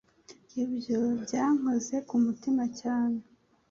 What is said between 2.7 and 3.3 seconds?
cyane.